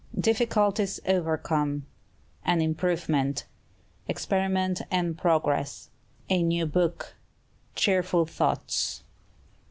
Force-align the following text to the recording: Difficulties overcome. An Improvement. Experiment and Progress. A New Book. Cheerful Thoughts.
Difficulties 0.19 0.99
overcome. 1.05 1.85
An 2.43 2.59
Improvement. 2.59 3.45
Experiment 4.07 4.81
and 4.89 5.15
Progress. 5.15 5.91
A 6.27 6.41
New 6.41 6.65
Book. 6.65 7.13
Cheerful 7.75 8.25
Thoughts. 8.25 9.03